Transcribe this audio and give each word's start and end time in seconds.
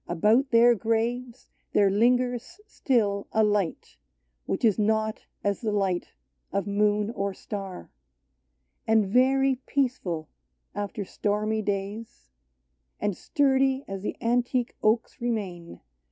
About 0.07 0.49
their 0.49 0.73
graves 0.73 1.47
there 1.73 1.91
lingers 1.91 2.59
still 2.65 3.27
a 3.31 3.43
light 3.43 3.97
Which 4.47 4.65
is 4.65 4.79
not 4.79 5.25
as 5.43 5.61
the 5.61 5.71
light 5.71 6.13
of 6.51 6.65
moon 6.65 7.11
or 7.11 7.35
star; 7.35 7.91
And 8.87 9.05
very 9.05 9.57
peaceful 9.67 10.27
after 10.73 11.05
stormy 11.05 11.61
days, 11.61 12.31
And 12.99 13.15
sturdy 13.15 13.85
as 13.87 14.01
the 14.01 14.17
antique 14.21 14.75
oaks 14.81 15.21
remain, 15.21 15.65
40 15.67 15.71
OLD 15.73 15.79
ST. 15.81 15.85